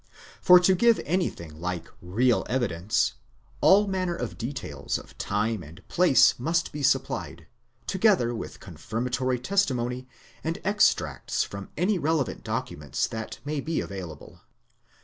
For 0.41 0.59
to 0.61 0.73
give 0.73 0.99
any 1.05 1.29
thing 1.29 1.61
like 1.61 1.87
real 2.01 2.43
evidence, 2.49 3.13
all 3.61 3.85
manner 3.85 4.15
of 4.15 4.35
details 4.35 4.97
of 4.97 5.15
time 5.19 5.61
and 5.61 5.87
place 5.89 6.39
must 6.39 6.71
be 6.71 6.81
supplied, 6.81 7.45
together 7.85 8.33
with 8.33 8.59
confirmatory 8.59 9.37
testimony 9.37 10.07
and 10.43 10.57
extracts 10.65 11.43
from 11.43 11.69
any 11.77 11.99
relevant 11.99 12.43
documents 12.43 13.05
that 13.09 13.37
may 13.45 13.59
be 13.61 13.79
available. 13.79 14.41